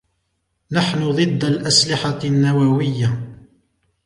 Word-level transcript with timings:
نحن 0.71 1.11
ضد 1.11 1.43
الأسلحة 1.43 2.19
النووية. 2.23 3.31